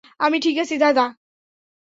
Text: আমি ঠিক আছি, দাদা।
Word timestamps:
আমি 0.19 0.37
ঠিক 0.39 0.55
আছি, 0.57 0.75
দাদা। 0.77 1.05